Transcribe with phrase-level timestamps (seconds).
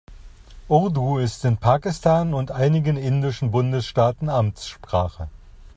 [0.67, 5.29] Urdu ist in Pakistan und einigen indischen Bundesstaaten Amtssprache.